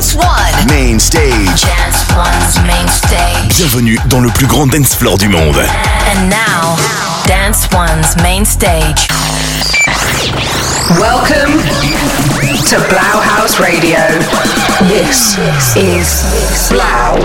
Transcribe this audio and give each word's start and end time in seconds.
Dance 0.00 0.14
One. 0.14 0.66
Main 0.68 0.98
stage. 0.98 1.60
Dance 1.60 2.06
One's 2.16 2.56
main 2.66 2.88
stage. 2.88 3.58
Bienvenue 3.58 3.98
dans 4.08 4.20
le 4.20 4.30
plus 4.30 4.46
grand 4.46 4.66
dance 4.66 4.94
floor 4.94 5.18
du 5.18 5.28
monde. 5.28 5.58
And 5.58 6.30
now, 6.30 6.78
Dance 7.26 7.68
One's 7.70 8.16
main 8.22 8.46
stage. 8.46 9.08
Welcome 10.98 11.52
to 12.70 12.76
3LAU 12.76 13.20
HAUS 13.20 13.60
Radio. 13.60 13.98
This 14.88 15.36
is 15.76 16.24
3LAU. 16.70 17.20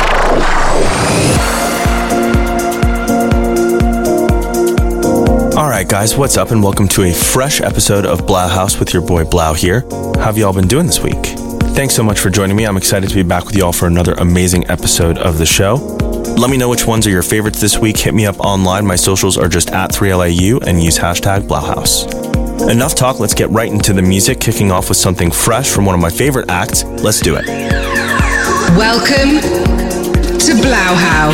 Alright, 5.55 5.87
guys, 5.87 6.17
what's 6.17 6.35
up, 6.35 6.51
and 6.51 6.61
welcome 6.61 6.89
to 6.89 7.03
a 7.03 7.13
fresh 7.13 7.61
episode 7.61 8.05
of 8.05 8.25
3LAU 8.25 8.49
HAUS 8.49 8.79
with 8.79 8.93
your 8.93 9.01
boy 9.01 9.23
3LAU 9.23 9.55
here. 9.55 9.85
How 10.17 10.25
have 10.25 10.37
y'all 10.37 10.51
been 10.51 10.67
doing 10.67 10.87
this 10.87 10.99
week? 10.99 11.34
Thanks 11.75 11.93
so 11.93 12.03
much 12.03 12.19
for 12.19 12.29
joining 12.29 12.55
me. 12.55 12.65
I'm 12.65 12.77
excited 12.77 13.09
to 13.09 13.15
be 13.15 13.21
back 13.21 13.45
with 13.45 13.57
y'all 13.57 13.73
for 13.73 13.85
another 13.85 14.13
amazing 14.13 14.65
episode 14.69 15.17
of 15.17 15.37
the 15.37 15.45
show. 15.45 15.75
Let 16.37 16.49
me 16.49 16.55
know 16.55 16.69
which 16.69 16.87
ones 16.87 17.05
are 17.05 17.09
your 17.09 17.21
favorites 17.21 17.59
this 17.59 17.77
week. 17.77 17.97
Hit 17.97 18.13
me 18.13 18.25
up 18.25 18.39
online. 18.39 18.85
My 18.87 18.95
socials 18.95 19.37
are 19.37 19.49
just 19.49 19.71
at 19.71 19.91
3LAU 19.91 20.65
and 20.65 20.81
use 20.81 20.97
hashtag 20.97 21.49
3LAUHAUS. 21.49 22.71
Enough 22.71 22.95
talk, 22.95 23.19
let's 23.19 23.33
get 23.33 23.49
right 23.49 23.69
into 23.69 23.91
the 23.91 24.01
music, 24.01 24.39
kicking 24.39 24.71
off 24.71 24.87
with 24.87 24.97
something 24.97 25.29
fresh 25.29 25.69
from 25.69 25.85
one 25.85 25.95
of 25.95 25.99
my 25.99 26.09
favorite 26.09 26.49
acts. 26.49 26.85
Let's 26.85 27.19
do 27.19 27.35
it. 27.35 27.45
Welcome 28.77 29.41
to 30.39 30.53
3LAU 30.53 31.33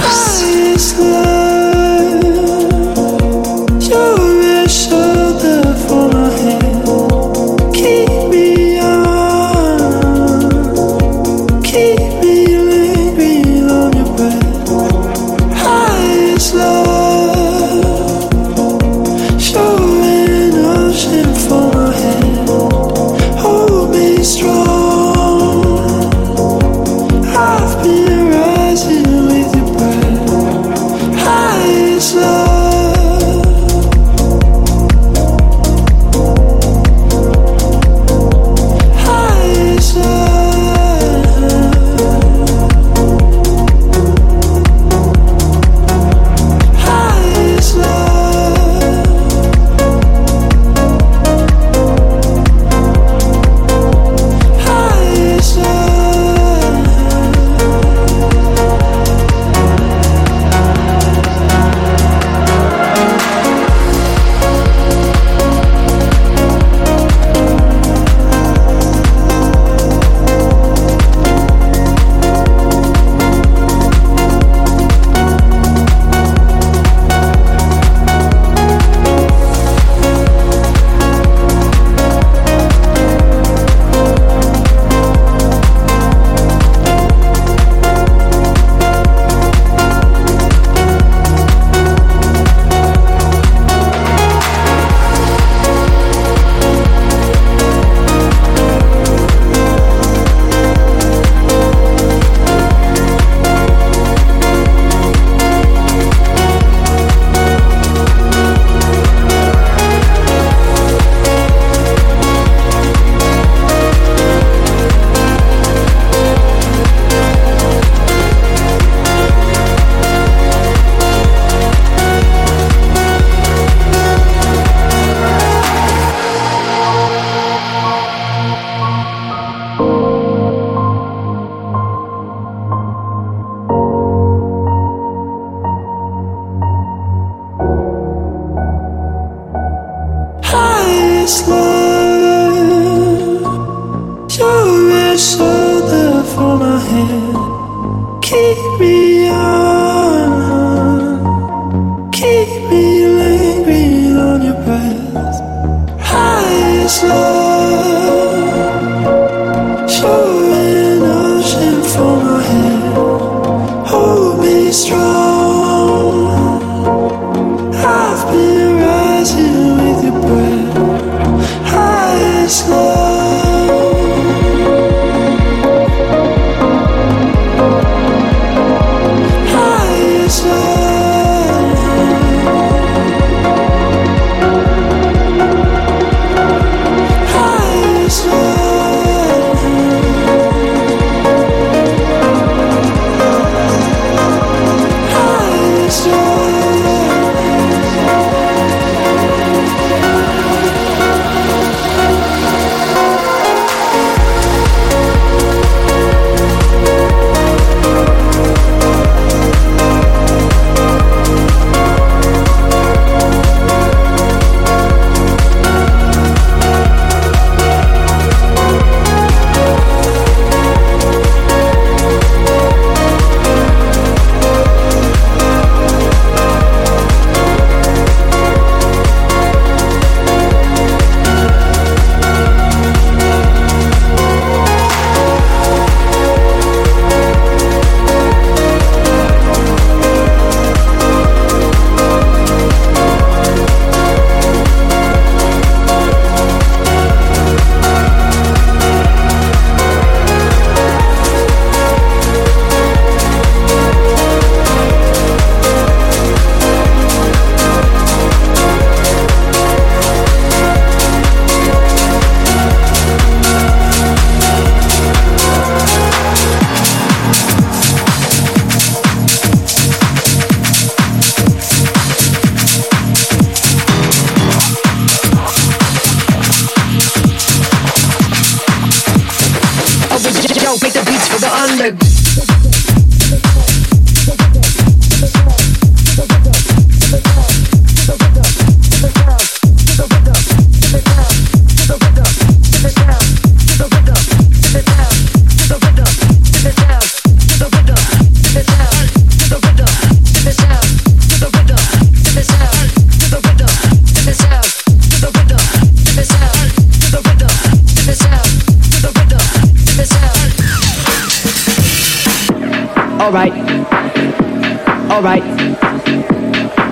All 315.21 315.27
right. 315.27 315.43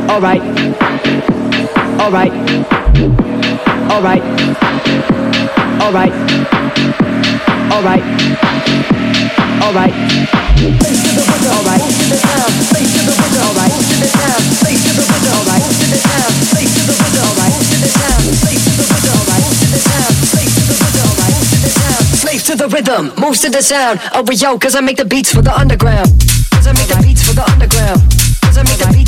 All 0.07 0.21
right. 0.21 0.41
All 1.97 2.11
right. 2.11 2.31
All 3.89 4.01
right. 4.05 4.21
All 5.81 5.91
right. 5.91 6.13
All 7.73 7.81
right. 7.81 8.03
All 9.65 9.73
right. 9.73 9.93
Face 10.77 11.01
to 11.01 11.09
the 11.09 11.25
window. 11.25 11.49
All 11.49 11.65
right. 11.65 11.81
Face 12.69 12.93
to 12.93 13.01
the 13.01 13.17
window. 13.17 13.41
All 13.41 13.57
right. 13.57 13.73
Face 14.61 14.83
to 14.85 14.93
the 14.93 15.05
window. 15.09 15.33
All 15.33 15.49
right. 15.49 15.65
Face 16.53 16.69
to 16.69 16.85
the 16.85 16.93
window. 17.01 17.25
All 17.25 17.33
right. 17.33 17.49
Face 17.49 18.61
to 18.61 18.77
the 18.77 18.85
window. 18.93 19.17
All 19.17 19.25
right. 19.25 19.41
Face 20.29 20.53
to 20.53 20.69
the 20.69 20.77
window. 20.85 21.01
All 21.01 21.17
right. 21.17 21.33
Slave 22.13 22.43
to 22.43 22.55
the 22.55 22.67
rhythm, 22.67 23.11
moves 23.19 23.41
to 23.41 23.49
the 23.49 23.63
sound. 23.63 23.99
Oh, 24.13 24.23
yo, 24.31 24.59
cause 24.59 24.75
I 24.75 24.81
make 24.81 24.97
the 24.97 25.05
beats 25.05 25.33
for 25.33 25.41
the 25.41 25.57
underground. 25.57 26.38
Cause 26.59 26.67
I 26.67 26.73
make 26.73 26.89
the 26.89 27.01
beats 27.01 27.23
for 27.23 27.33
the 27.33 27.49
underground. 27.51 28.03
Cause 28.41 28.57
I 28.57 28.63
make 28.63 28.79
the 28.79 28.91
beats 28.91 28.98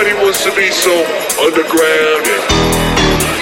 everybody 0.00 0.24
wants 0.24 0.40
to 0.40 0.52
be 0.56 0.72
so 0.72 0.96
underground 1.44 2.24
and, 2.24 2.42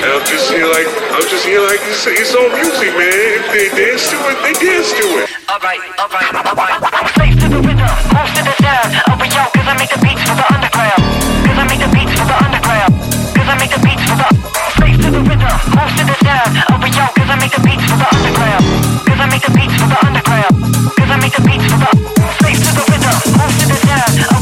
and 0.03 0.11
I'm 0.11 0.27
just 0.27 0.51
here 0.51 0.67
like 0.67 0.91
I'm 1.15 1.23
just 1.31 1.47
here 1.47 1.63
like 1.63 1.79
it's, 1.87 2.03
it's 2.11 2.35
all 2.35 2.51
music, 2.51 2.91
man. 2.99 3.15
If 3.39 3.47
they 3.55 3.71
dance 3.79 4.11
to 4.11 4.19
it, 4.27 4.43
they 4.43 4.59
dance 4.59 4.91
to 4.91 5.07
it. 5.23 5.31
Alright, 5.47 5.79
alright, 6.03 6.35
alright. 6.35 6.75
Slave 7.15 7.39
to 7.39 7.47
the 7.47 7.63
rhythm, 7.63 7.95
move 8.11 8.31
to 8.35 8.43
the 8.43 8.55
sound. 8.59 8.91
Oh, 9.07 9.23
yo, 9.23 9.43
cause 9.55 9.69
I 9.71 9.75
make 9.79 9.87
the 9.87 10.03
beats 10.03 10.23
for 10.27 10.35
the 10.35 10.47
underground. 10.51 11.03
Cause 11.47 11.59
I 11.63 11.65
make 11.71 11.79
the 11.79 11.91
beats 11.95 12.15
for 12.19 12.27
the 12.27 12.37
underground. 12.43 12.93
I 13.39 13.55
make 13.55 13.71
the 13.71 13.79
beats 13.79 14.03
for 14.03 14.19
the 14.19 14.29
Slave 14.83 14.99
to 14.99 15.09
the 15.15 15.23
rhythm, 15.31 15.55
move 15.79 15.93
to 15.95 16.05
the 16.11 16.17
sound. 16.27 16.51
Oh, 16.75 16.83
yo, 16.91 17.05
cause 17.07 17.31
I 17.31 17.37
make 17.39 17.55
the 17.55 17.63
beats 17.63 17.87
for 17.87 17.99
the 18.03 18.09
underground. 18.19 18.67
I 19.15 19.27
make 19.31 19.47
the 19.47 19.53
beats 19.55 19.79
for 19.79 19.87
the 19.87 19.99
underground. 20.03 20.55
I 21.07 21.17
make 21.23 21.35
the 21.39 21.43
beats 21.47 21.71
for 21.71 21.79
the 21.79 21.91
Slave 22.43 22.59
to 22.67 22.71
the 22.75 22.85
rhythm, 22.91 23.15
move 23.39 23.55
to 23.63 23.67
the 23.71 23.79
sound. 23.87 24.38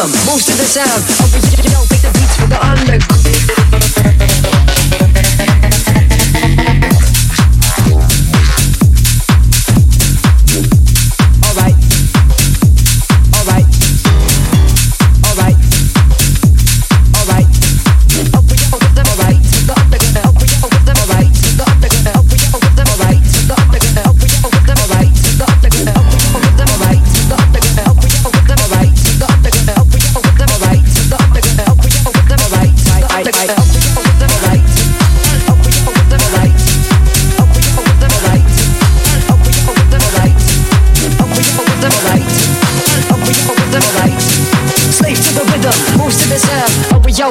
Rhythm, 0.00 0.32
moves 0.32 0.46
to 0.46 0.52
the 0.56 0.64
sound. 0.64 1.04
Oh, 1.20 1.28
yo, 1.72 1.80
make 1.90 2.00
the 2.00 2.10
beats 2.18 2.36
for 2.36 2.46
the 2.46 2.58
underground. 2.64 3.09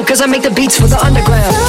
Cause 0.03 0.21
I 0.21 0.27
make 0.27 0.43
the 0.43 0.51
beats 0.51 0.79
for 0.79 0.87
the 0.87 0.97
underground. 1.03 1.68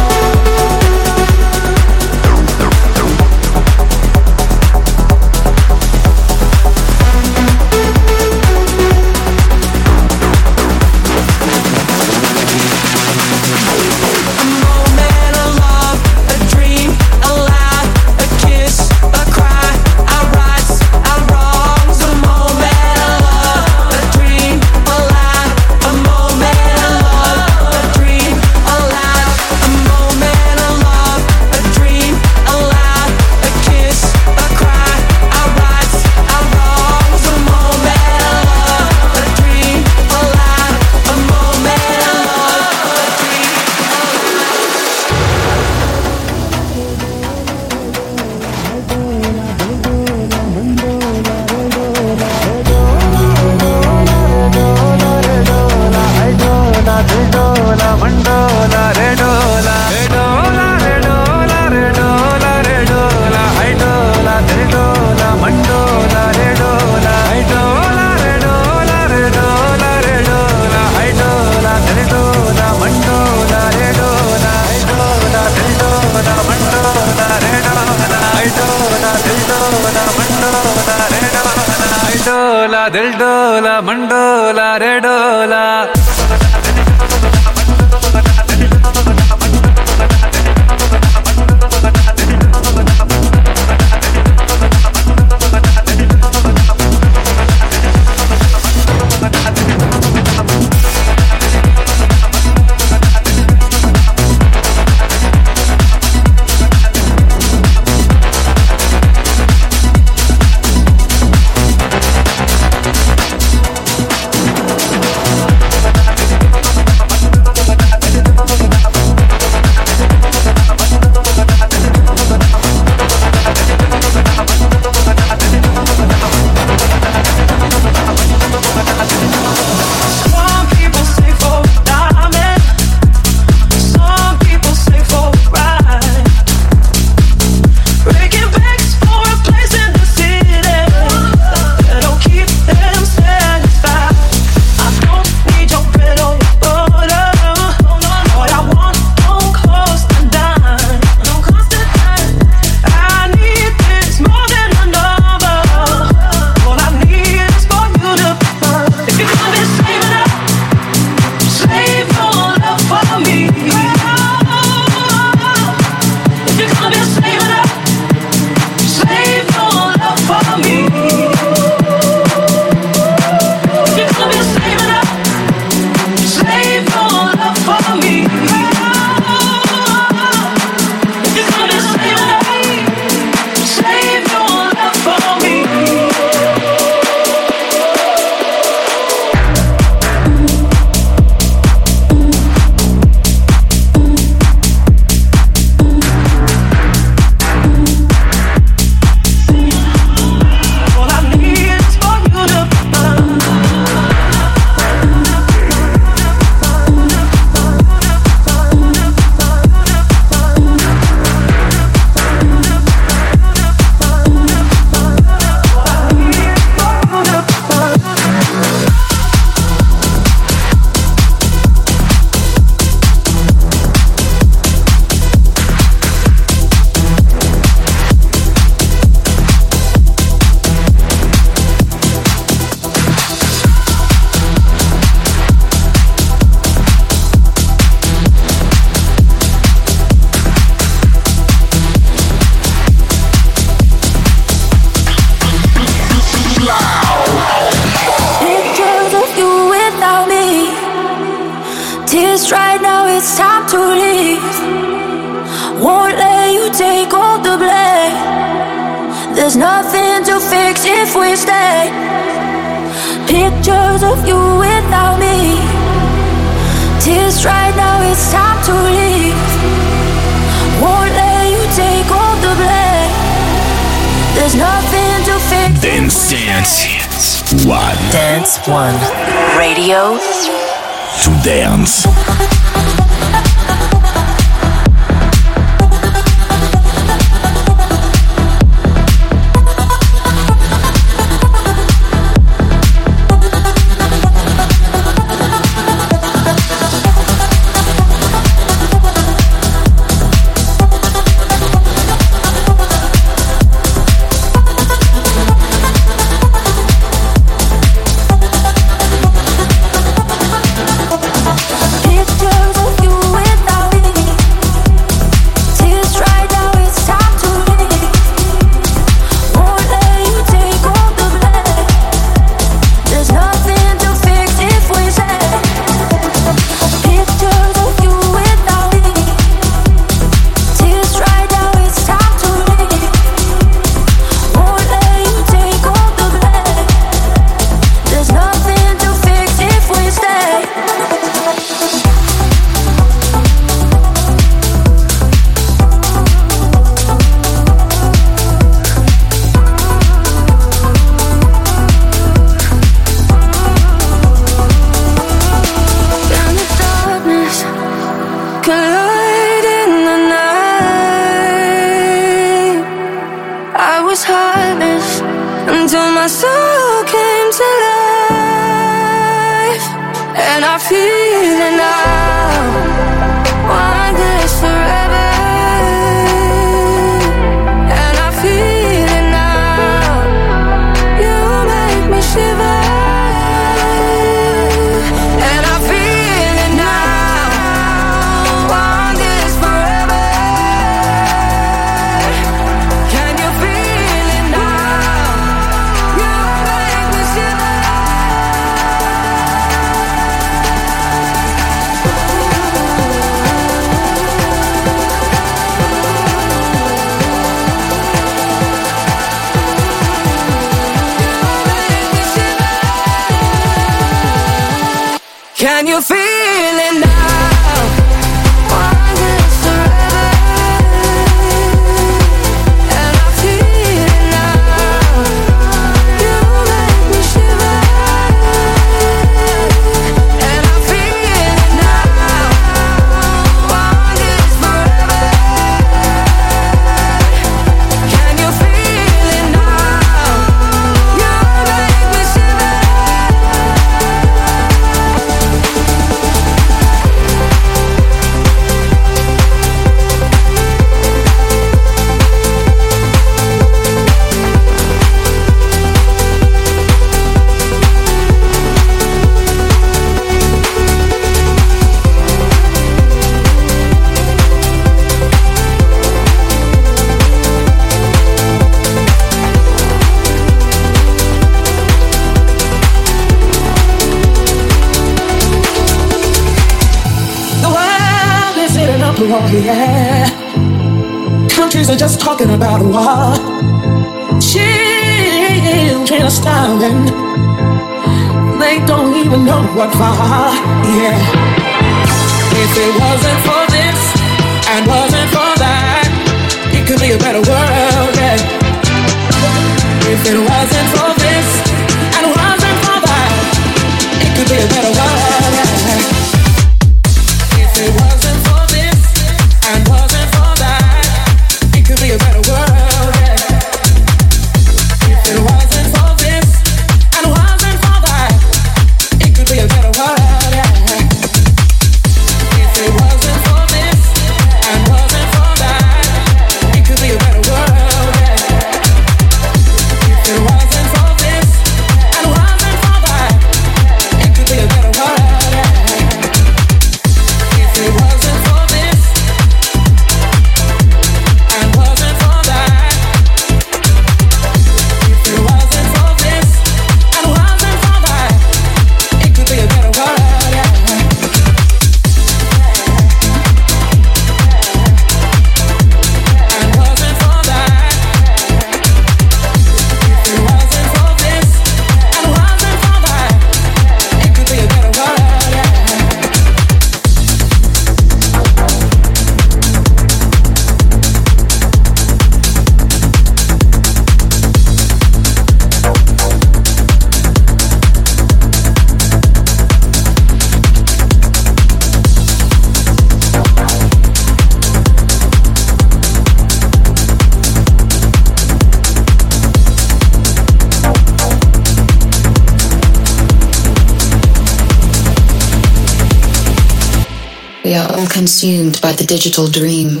consumed 598.24 598.80
by 598.80 598.90
the 598.90 599.04
digital 599.04 599.46
dream. 599.46 600.00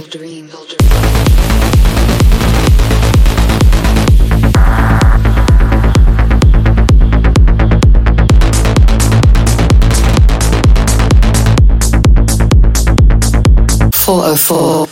Four 13.92 14.24
oh 14.24 14.36
four. 14.36 14.83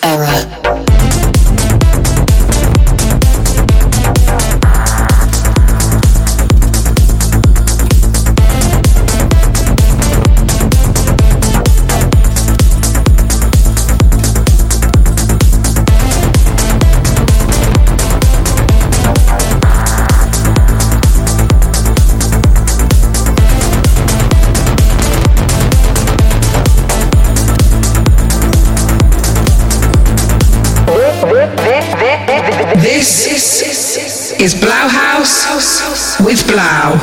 is 34.43 34.55
3LAU 34.57 34.89
HAUS 34.91 36.19
with 36.27 36.41
3LAU. 36.41 36.99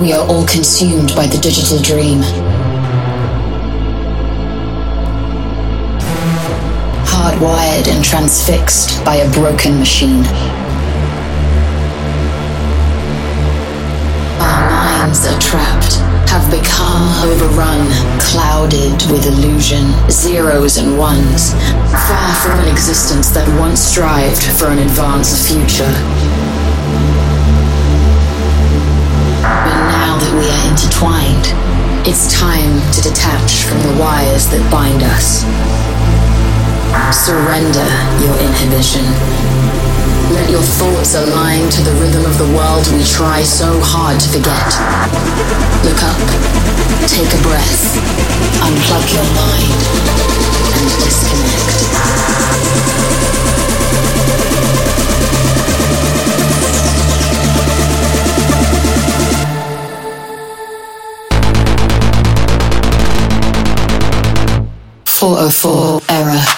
We 0.00 0.12
are 0.12 0.24
all 0.28 0.46
consumed 0.46 1.12
by 1.16 1.26
the 1.26 1.38
digital 1.38 1.80
dream. 1.80 2.20
Hardwired 7.02 7.88
and 7.88 8.04
transfixed 8.04 9.04
by 9.04 9.16
a 9.16 9.28
broken 9.32 9.80
machine. 9.80 10.24
Our 14.38 14.70
minds 14.70 15.26
are 15.26 15.40
trapped 15.40 16.17
have 16.28 16.44
become 16.50 17.08
overrun, 17.24 17.88
clouded 18.20 19.00
with 19.10 19.24
illusion, 19.24 19.88
zeros 20.10 20.76
and 20.76 20.98
ones, 20.98 21.54
far 22.04 22.34
from 22.44 22.60
an 22.60 22.68
existence 22.68 23.30
that 23.30 23.48
once 23.58 23.80
strived 23.80 24.42
for 24.60 24.68
an 24.68 24.78
advanced 24.78 25.48
future. 25.48 25.88
But 29.40 29.78
now 29.88 30.20
that 30.20 30.32
we 30.36 30.44
are 30.52 30.64
intertwined, 30.68 31.48
it's 32.06 32.28
time 32.36 32.76
to 32.92 33.00
detach 33.00 33.64
from 33.64 33.80
the 33.80 33.96
wires 33.98 34.52
that 34.52 34.60
bind 34.70 35.02
us. 35.02 35.48
Surrender 37.08 37.88
your 38.20 38.36
inhibition. 38.36 39.67
Let 40.30 40.50
your 40.50 40.62
thoughts 40.62 41.14
align 41.14 41.70
to 41.70 41.82
the 41.82 41.92
rhythm 41.92 42.24
of 42.24 42.36
the 42.38 42.44
world 42.54 42.86
we 42.92 43.02
try 43.02 43.42
so 43.42 43.80
hard 43.82 44.20
to 44.20 44.28
forget. 44.28 44.76
Look 45.84 46.02
up, 46.04 46.20
take 47.08 47.32
a 47.32 47.40
breath, 47.42 47.96
unplug 48.60 49.14
your 49.14 49.24
mind, 49.34 49.80
and 50.76 50.88
disconnect. 51.00 51.78
Four 65.06 65.36
oh 65.38 65.50
four 65.50 66.00
error. 66.08 66.57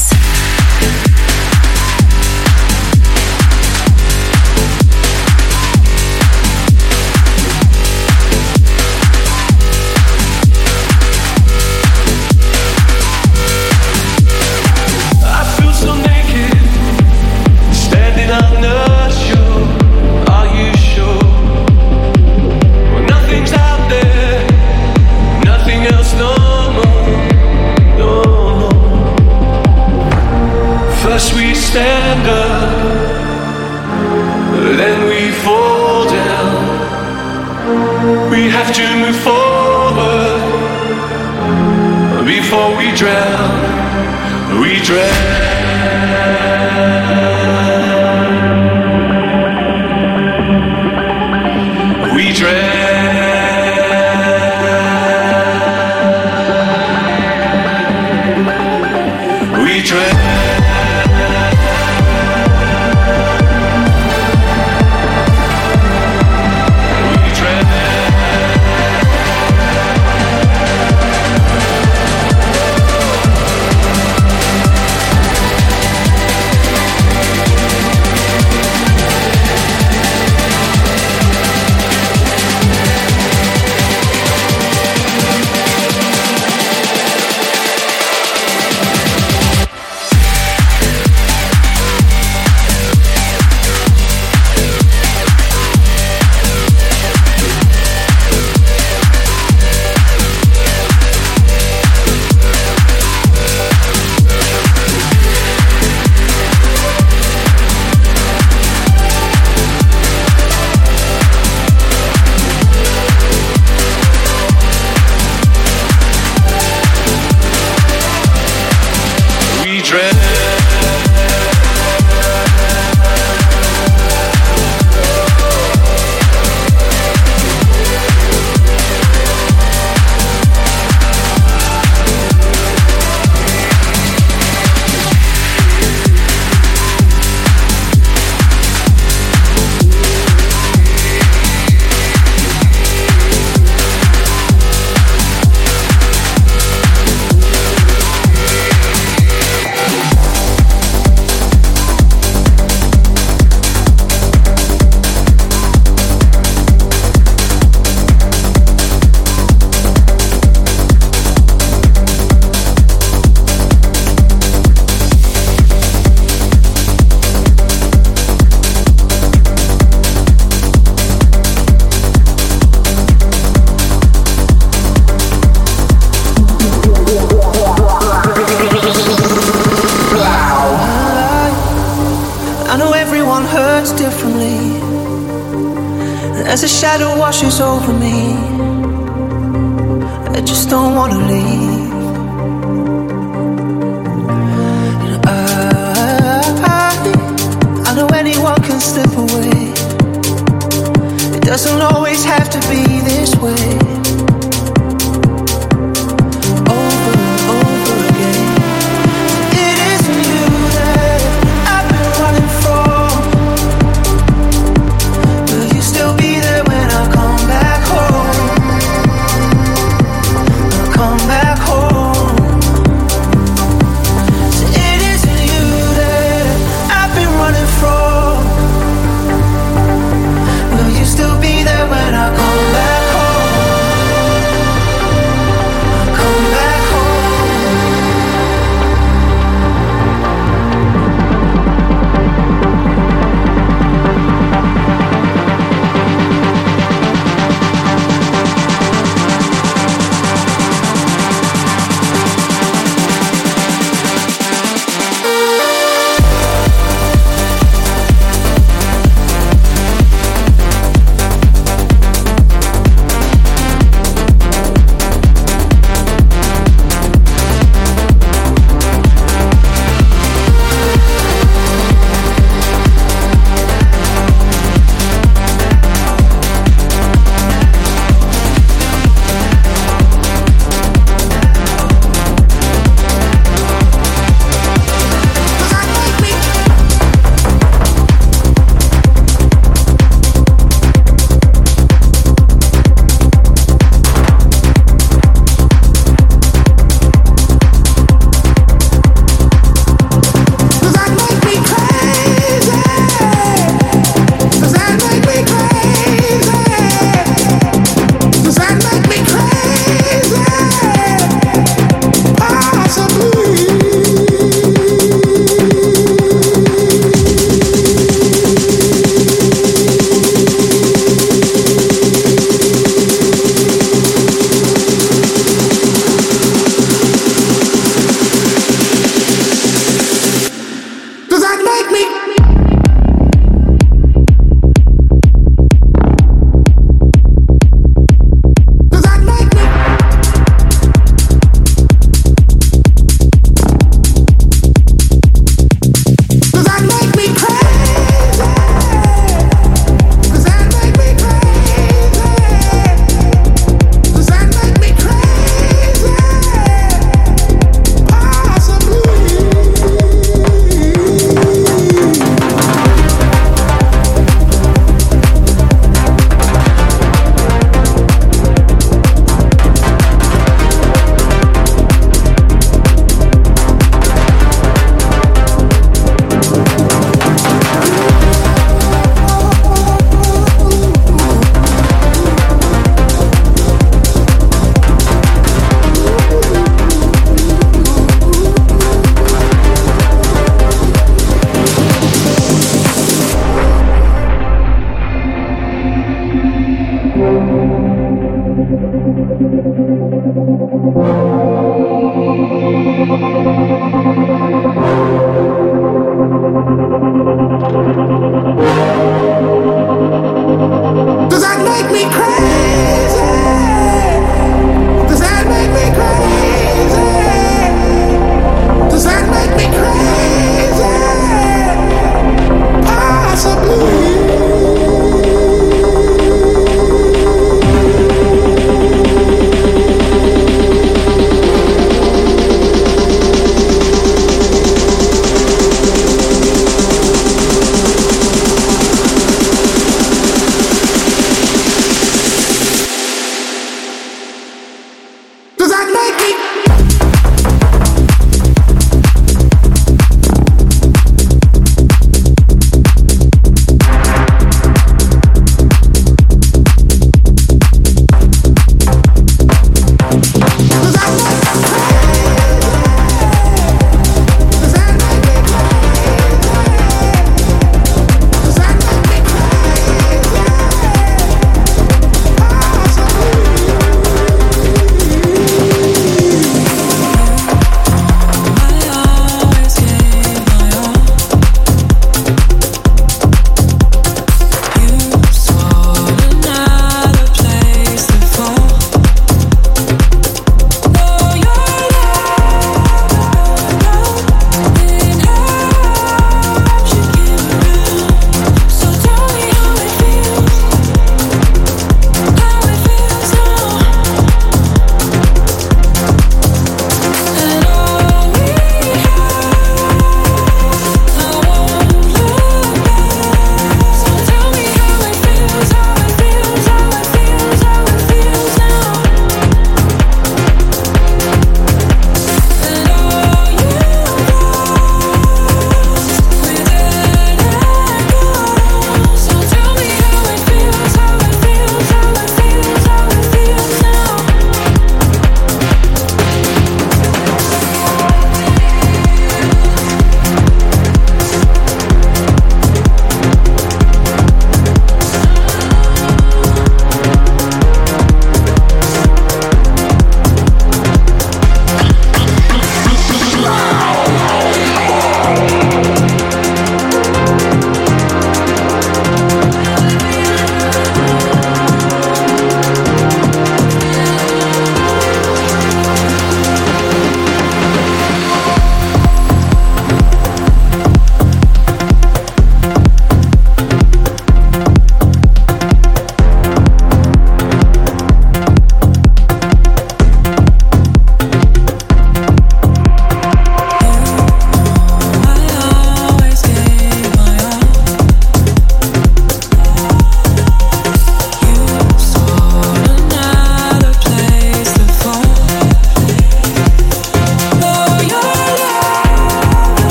we 42.91 42.97
drown, 42.97 44.59
we 44.59 44.81
drown. 44.83 45.31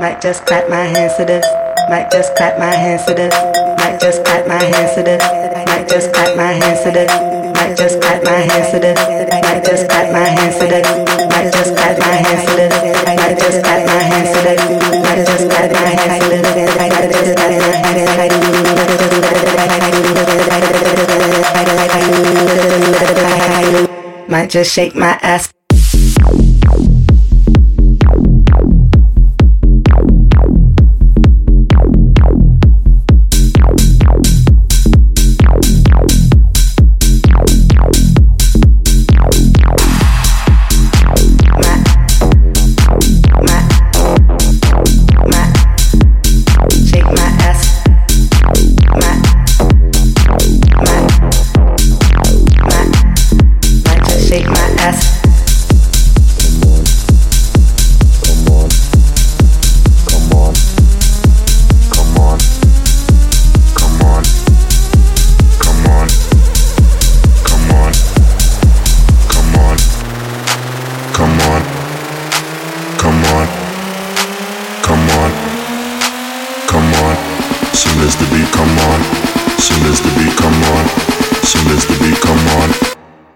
Might 0.00 0.22
just 0.22 0.46
clap 0.46 0.70
my 0.70 0.80
hands 0.80 1.14
to 1.18 1.26
this. 1.26 1.44
Might 1.90 2.10
just 2.10 2.34
clap 2.34 2.58
my 2.58 2.72
hands 2.72 3.04
to 3.04 3.12
this. 3.12 3.34
Might 3.76 4.00
just 4.00 4.24
clap 4.24 4.46
my 4.48 4.54
hands 4.54 4.94
to 4.94 5.02
this. 5.02 5.20
Might 5.68 5.86
just 5.86 6.10
clap 6.14 6.34
my 6.34 6.56
hands 6.56 6.80
to 6.80 6.90
this. 6.90 7.12
Might 7.60 7.76
just 7.76 8.00
clap 8.00 8.24
my 8.24 8.32
hands 8.32 8.72
to 8.72 8.80
this. 8.80 8.96
Might 9.36 9.62
just 9.62 9.90
clap 9.90 10.08
my 10.08 10.24
hands 10.24 10.56
to 10.56 10.64
this. 10.70 10.88
Might 11.28 11.52
just 11.52 11.76
clap 11.76 11.98
my 12.00 12.16
hands 12.16 12.48
to 12.48 12.56
this. 12.56 13.04
Might 13.04 13.20
just 13.36 13.60
clap 13.60 13.84
my 13.84 14.00
hands 14.00 14.32
to 14.32 14.40
this. 14.40 14.64
Might 15.04 15.26
just 15.28 15.50
clap 15.50 15.68
my 15.68 15.84
hands 15.84 16.24
to 16.24 16.30
this. 16.30 16.70
Might 24.28 24.48
just 24.48 24.72
shake 24.72 24.94
my 24.94 25.18
ass. 25.22 25.59
Shake 54.30 54.46
my 54.46 54.59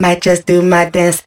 Might 0.05 0.21
just 0.21 0.45
do 0.45 0.61
my 0.61 0.85
dance. 0.91 1.25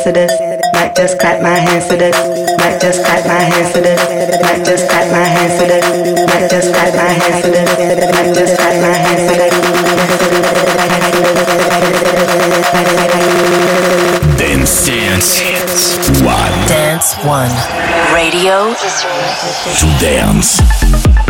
Hands 0.00 0.04
to 0.04 0.12
this. 0.12 0.72
Might 0.74 0.96
just 0.96 1.18
clap 1.18 1.42
my 1.42 1.48
hands 1.50 1.88
to 1.88 1.96
this. 1.96 2.16
Might 2.58 2.80
just 2.80 3.04
clap 3.04 3.26
my 3.26 3.32
hands 3.32 3.72
to 3.74 3.80
this. 3.80 4.00
Might 4.42 4.64
just 4.64 4.88
clap 4.88 5.10
my 5.10 5.18
hands 5.18 5.58
to 5.60 5.66
this. 5.66 5.84
Might 6.26 6.50
just 6.50 6.72
clap 6.72 6.94
my 6.94 7.08
hands 7.08 7.44
to 7.44 7.50
this. 7.50 7.68
Might 8.14 8.34
just 8.34 8.56
clap 8.56 8.80
my 8.80 8.94
hands 8.96 9.30
to 9.30 9.36
this. 9.36 9.54
Dance, 14.38 14.86
dance. 14.86 15.40
One. 16.22 16.68
Dance 16.68 17.14
One. 17.24 17.50
Radio 18.14 18.74
To 18.74 19.86
dance. 20.00 21.29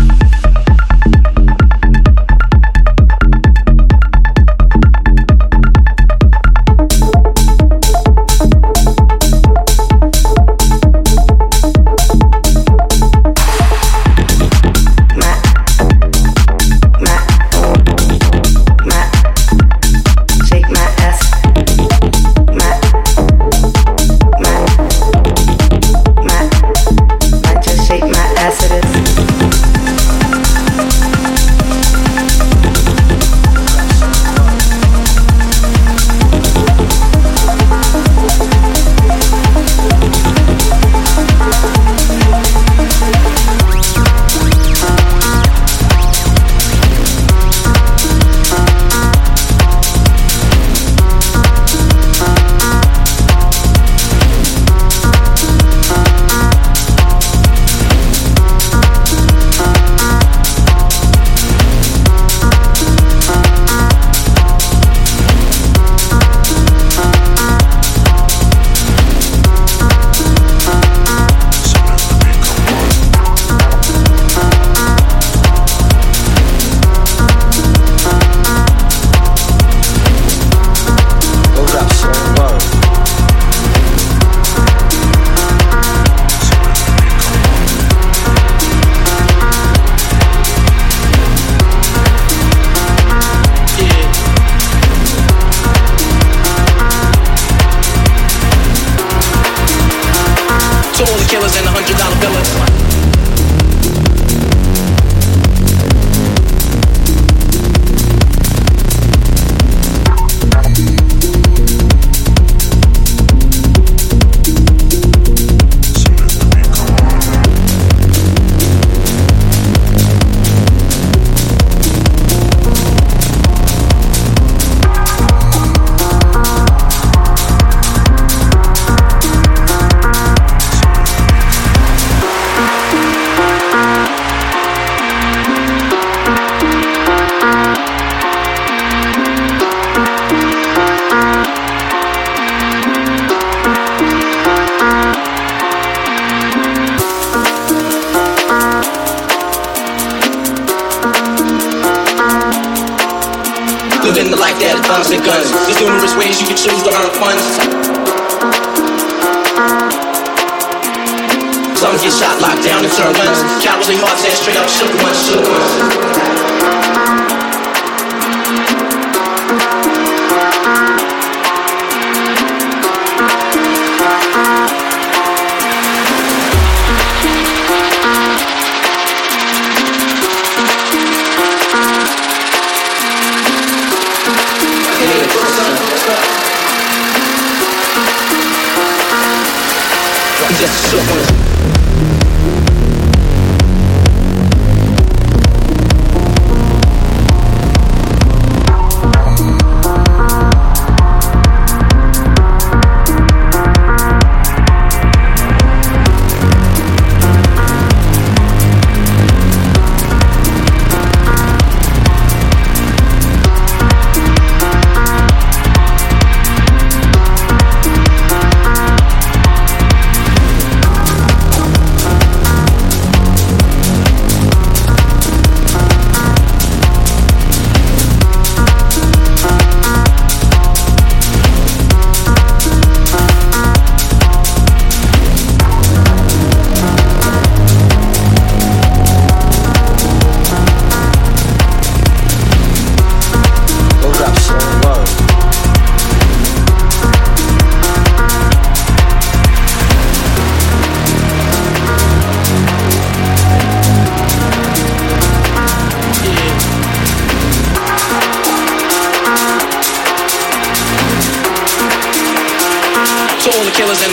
Cowardly 163.91 164.07
hearts 164.07 164.25
and 164.25 164.33
straight 164.33 164.57
up 164.57 164.69
shook 164.69 165.03
ones, 165.03 165.27
shook. 165.27 166.20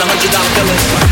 All 0.00 0.06
the 0.06 0.14
killers 0.14 0.28
and 0.28 0.28
the 0.28 0.28
hundred 0.28 0.30
dollar 0.30 0.50
billers. 0.54 1.07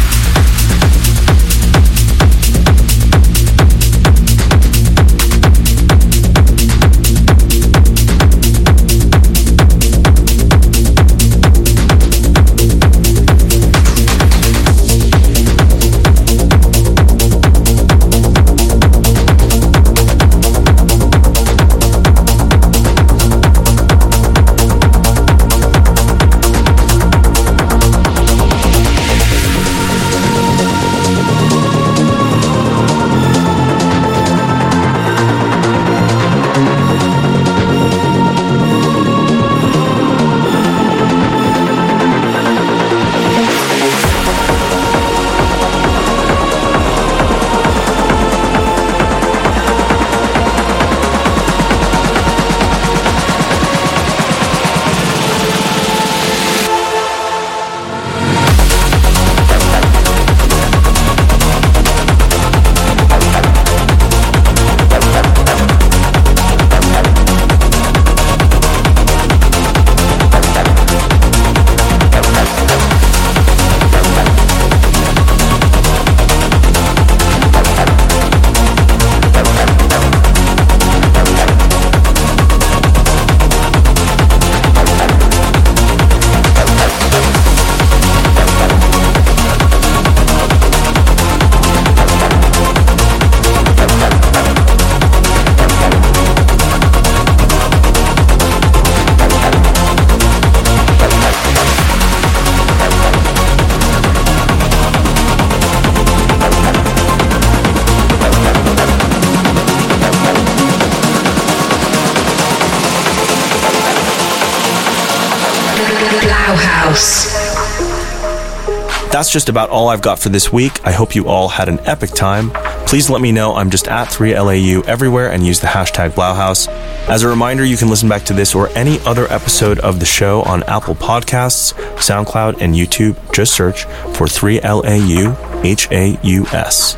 That's 119.17 119.33
just 119.33 119.49
about 119.49 119.71
all 119.71 119.89
I've 119.89 120.03
got 120.03 120.19
for 120.19 120.29
this 120.29 120.53
week. 120.53 120.87
I 120.87 120.93
hope 120.93 121.15
you 121.15 121.27
all 121.27 121.49
had 121.49 121.71
an 121.71 121.81
epic 121.87 122.11
time. 122.11 122.51
Please 122.87 123.09
let 123.09 123.23
me 123.23 123.33
know. 123.33 123.55
I'm 123.55 123.71
just 123.71 123.89
at 123.89 124.09
3LAU 124.09 124.85
everywhere 124.85 125.33
and 125.33 125.47
use 125.47 125.59
the 125.59 125.69
hashtag 125.69 126.11
3LAUHAUS. 126.11 126.69
As 127.09 127.23
a 127.23 127.29
reminder, 127.29 127.65
you 127.65 127.79
can 127.79 127.89
listen 127.89 128.11
back 128.11 128.25
to 128.25 128.35
this 128.35 128.55
or 128.55 128.69
any 128.77 129.01
other 129.07 129.27
episode 129.33 129.79
of 129.79 130.01
the 130.01 130.05
show 130.05 130.43
on 130.43 130.65
Apple 130.65 130.95
Podcasts, 130.95 131.73
SoundCloud, 131.95 132.61
and 132.61 132.75
YouTube. 132.75 133.17
Just 133.33 133.55
search 133.55 133.85
for 134.13 134.27
3LAU 134.27 135.35
HAUS. 135.65 136.97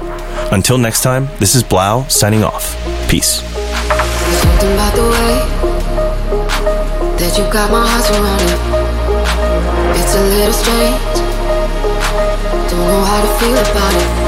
Until 0.50 0.76
next 0.76 1.02
time, 1.02 1.28
this 1.38 1.54
is 1.54 1.62
3LAU 1.62 2.04
signing 2.08 2.42
off. 2.42 2.74
Peace. 3.08 3.42
That 7.16 7.38
you 7.38 7.44
got 7.52 7.70
my 7.70 7.86
heart 7.86 8.04
surrounded. 8.04 8.58
It's 10.00 10.14
a 10.16 10.20
little 10.20 10.52
strange. 10.52 11.17
Know 12.88 13.04
how 13.04 13.20
to 13.20 13.28
feel 13.38 13.52
about 13.52 13.94
it. 13.96 14.27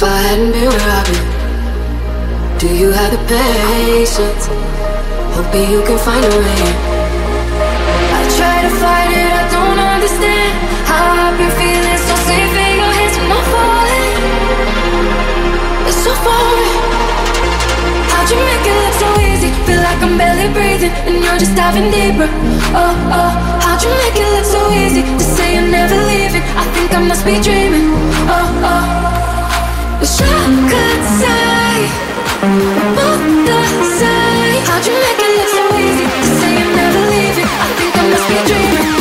If 0.00 0.08
I 0.08 0.16
hadn't 0.32 0.52
been 0.56 0.64
where 0.64 0.92
I've 0.96 1.04
been, 1.12 1.28
do 2.56 2.68
you 2.72 2.88
have 2.88 3.12
the 3.12 3.20
patience? 3.28 4.48
Hoping 5.36 5.68
you 5.68 5.84
can 5.84 6.00
find 6.00 6.24
a 6.24 6.32
way. 6.40 6.64
I 8.16 8.24
try 8.32 8.64
to 8.64 8.72
fight 8.80 9.12
it, 9.12 9.28
I 9.28 9.44
don't 9.52 9.76
understand 9.76 10.56
how 10.88 11.04
I've 11.04 11.36
been 11.36 11.52
feeling 11.52 12.00
so 12.00 12.16
safe 12.24 12.48
in 12.48 12.80
your 12.80 12.92
hands, 12.96 13.16
and 13.20 13.28
I'm 13.28 13.44
falling. 13.52 14.16
It's 15.84 16.00
so 16.00 16.16
foreign. 16.24 16.80
How'd 18.08 18.32
you 18.32 18.40
make 18.40 18.64
it 18.72 18.76
look 18.80 18.96
so 19.04 19.10
easy? 19.20 19.52
Feel 19.68 19.84
like 19.84 20.00
I'm 20.00 20.16
barely 20.16 20.48
breathing, 20.56 20.96
and 21.12 21.20
you're 21.20 21.36
just 21.36 21.52
diving 21.52 21.92
deeper. 21.92 22.24
Oh 22.72 22.96
oh, 23.20 23.32
how'd 23.68 23.84
you 23.84 23.92
make 24.00 24.16
it 24.16 24.28
look 24.32 24.48
so 24.48 24.64
easy 24.72 25.04
to 25.04 25.24
say 25.28 25.60
you're 25.60 25.68
never 25.68 26.00
leaving? 26.08 26.40
I 26.56 26.64
think 26.72 26.88
I 26.96 27.04
must 27.04 27.20
be 27.28 27.36
dreaming. 27.44 27.92
Oh 28.32 28.48
oh, 28.64 29.09
How'd 34.66 34.86
you 34.86 34.94
make 34.94 35.20
it 35.20 35.32
look 35.36 35.48
so 35.48 35.62
easy? 35.76 36.06
Say 36.40 36.52
you 36.58 36.66
never. 36.74 37.02
I 37.06 37.68
think 37.76 37.96
I 37.96 37.98
must 38.10 38.26
be 38.28 38.36
dreaming. 38.48 38.99